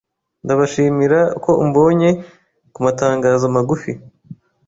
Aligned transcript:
Ndabashimira 0.43 1.19
ko 1.43 1.51
umbonye 1.63 2.09
kumatangazo 2.73 3.45
magufi. 3.55 3.91